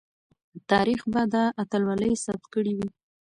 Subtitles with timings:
[0.71, 2.89] تاریخ به دا اتلولي ثبت کړې وي.